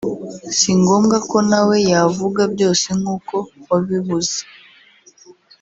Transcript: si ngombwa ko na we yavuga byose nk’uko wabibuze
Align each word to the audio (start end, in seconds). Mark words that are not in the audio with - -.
si 0.57 0.71
ngombwa 0.79 1.17
ko 1.29 1.37
na 1.49 1.59
we 1.67 1.77
yavuga 1.91 2.41
byose 2.53 2.87
nk’uko 2.99 3.35
wabibuze 3.69 4.39